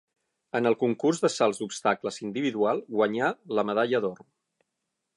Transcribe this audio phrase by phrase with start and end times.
[0.59, 4.21] En el concurs de salts d'obstacles individual guanyà la medalla d'or.